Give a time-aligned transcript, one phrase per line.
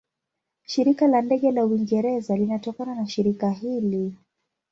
[0.65, 4.13] Shirika la Ndege la Uingereza linatokana na shirika hili.